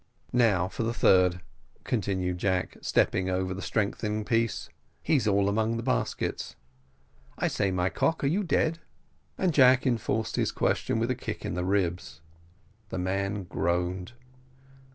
Now 0.33 0.67
for 0.67 0.81
the 0.81 0.95
third," 0.95 1.41
continued 1.83 2.39
Jack, 2.39 2.75
stepping 2.81 3.29
over 3.29 3.53
the 3.53 3.61
strengthening 3.61 4.25
piece 4.25 4.67
"he's 5.03 5.27
all 5.27 5.47
among 5.47 5.77
the 5.77 5.83
baskets. 5.83 6.55
I 7.37 7.47
say, 7.47 7.69
my 7.69 7.89
cock, 7.91 8.23
are 8.23 8.27
you 8.27 8.43
dead?" 8.43 8.79
and 9.37 9.53
Jack 9.53 9.85
enforced 9.85 10.37
his 10.37 10.51
question 10.51 10.97
with 10.97 11.11
a 11.11 11.15
kick 11.15 11.45
in 11.45 11.53
the 11.53 11.63
ribs. 11.63 12.19
The 12.89 12.97
man 12.97 13.43
groaned. 13.43 14.13